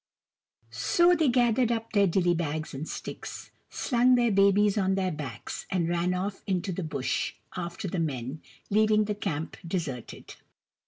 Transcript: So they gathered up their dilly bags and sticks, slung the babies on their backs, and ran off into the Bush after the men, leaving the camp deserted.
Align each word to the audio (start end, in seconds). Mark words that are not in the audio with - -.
So 0.71 1.13
they 1.13 1.27
gathered 1.29 1.71
up 1.71 1.93
their 1.93 2.07
dilly 2.07 2.33
bags 2.33 2.73
and 2.73 2.89
sticks, 2.89 3.51
slung 3.69 4.15
the 4.15 4.31
babies 4.31 4.75
on 4.75 4.95
their 4.95 5.11
backs, 5.11 5.67
and 5.69 5.87
ran 5.87 6.15
off 6.15 6.41
into 6.47 6.71
the 6.71 6.81
Bush 6.81 7.35
after 7.55 7.87
the 7.87 7.99
men, 7.99 8.41
leaving 8.71 9.05
the 9.05 9.13
camp 9.13 9.57
deserted. 9.63 10.37